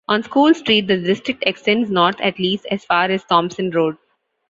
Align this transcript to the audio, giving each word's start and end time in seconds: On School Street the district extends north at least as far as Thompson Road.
On 0.07 0.23
School 0.23 0.55
Street 0.55 0.87
the 0.87 0.97
district 0.97 1.43
extends 1.45 1.91
north 1.91 2.19
at 2.21 2.39
least 2.39 2.65
as 2.71 2.83
far 2.83 3.11
as 3.11 3.23
Thompson 3.25 3.69
Road. 3.69 3.97